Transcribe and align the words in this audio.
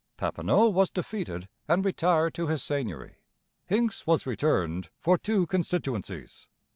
Papineau 0.17 0.67
was 0.67 0.89
defeated 0.89 1.47
and 1.67 1.85
retired 1.85 2.33
to 2.33 2.47
his 2.47 2.63
seigneury. 2.63 3.17
Hincks 3.67 4.07
was 4.07 4.25
returned 4.25 4.89
for 4.99 5.15
two 5.15 5.45
constituencies. 5.45 6.47